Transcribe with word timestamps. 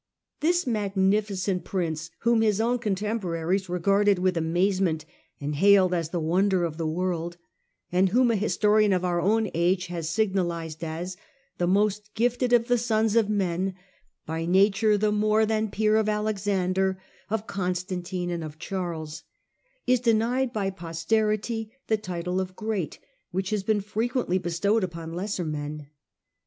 This 0.39 0.65
magnificent 0.65 1.63
prince, 1.63 2.09
whom 2.21 2.41
his 2.41 2.59
own 2.59 2.79
contemporaries 2.79 3.69
regarded 3.69 4.17
with 4.17 4.35
amazement 4.35 5.05
and 5.39 5.53
hailed 5.53 5.93
as 5.93 6.09
the" 6.09 6.19
Wonder 6.33 6.63
of 6.63 6.77
the 6.77 6.87
World," 6.87 7.37
and 7.91 8.09
whom 8.09 8.31
a 8.31 8.35
historian 8.35 8.93
of 8.93 9.05
our 9.05 9.21
own 9.21 9.51
age 9.53 9.85
has 9.93 10.09
signalised 10.09 10.83
as" 10.83 11.17
the 11.59 11.67
most 11.67 12.15
gifted 12.15 12.51
of 12.51 12.67
the 12.67 12.79
sons 12.79 13.15
of 13.15 13.29
man; 13.29 13.75
by 14.25 14.43
nature 14.47 14.97
the 14.97 15.11
more 15.11 15.45
than 15.45 15.69
peer 15.69 15.97
of 15.97 16.09
Alexander, 16.09 16.99
of 17.29 17.45
Constantine 17.45 18.31
and 18.31 18.43
of 18.43 18.57
Charles," 18.57 19.21
1 19.85 19.93
is 19.93 19.99
denied 19.99 20.51
by 20.51 20.71
posterity 20.71 21.71
the 21.85 21.95
title 21.97 22.41
of" 22.41 22.55
Great" 22.55 22.97
which 23.31 23.51
has 23.51 23.61
been 23.61 23.81
frequently 23.81 24.39
bestowed 24.39 24.83
upon 24.83 25.13
lesser 25.13 25.45
men. 25.45 25.89